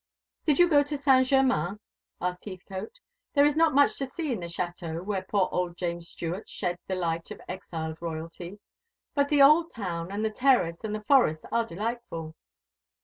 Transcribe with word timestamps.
"Did 0.47 0.57
you 0.57 0.67
go 0.67 0.81
to 0.81 0.97
Saint 0.97 1.27
Germain?" 1.27 1.79
asked 2.19 2.45
Heathcote. 2.45 2.99
"There 3.35 3.45
is 3.45 3.55
not 3.55 3.75
much 3.75 3.99
to 3.99 4.07
see 4.07 4.31
in 4.31 4.39
the 4.39 4.47
chateau 4.49 5.03
where 5.03 5.21
poor 5.21 5.47
old 5.51 5.77
James 5.77 6.09
Stuart 6.09 6.49
shed 6.49 6.79
the 6.87 6.95
light 6.95 7.29
of 7.29 7.39
exiled 7.47 8.01
royalty; 8.01 8.57
but 9.13 9.29
the 9.29 9.43
old 9.43 9.69
town, 9.69 10.11
and 10.11 10.25
the 10.25 10.31
terrace, 10.31 10.83
and 10.83 10.95
the 10.95 11.03
forest 11.03 11.45
are 11.51 11.67
delightful." 11.67 12.33